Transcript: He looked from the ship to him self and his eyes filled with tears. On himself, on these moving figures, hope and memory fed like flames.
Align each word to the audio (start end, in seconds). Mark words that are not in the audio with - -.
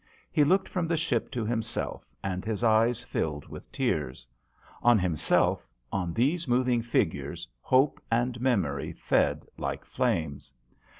He 0.31 0.43
looked 0.43 0.67
from 0.67 0.87
the 0.87 0.97
ship 0.97 1.29
to 1.29 1.45
him 1.45 1.61
self 1.61 2.09
and 2.23 2.43
his 2.43 2.63
eyes 2.63 3.03
filled 3.03 3.45
with 3.47 3.71
tears. 3.71 4.25
On 4.81 4.97
himself, 4.97 5.67
on 5.91 6.11
these 6.11 6.47
moving 6.47 6.81
figures, 6.81 7.47
hope 7.61 8.01
and 8.09 8.41
memory 8.41 8.93
fed 8.93 9.45
like 9.59 9.85
flames. 9.85 10.51